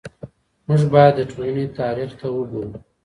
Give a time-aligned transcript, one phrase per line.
[0.67, 2.71] موږ بايد د ټولني تاريخ ته وګورو.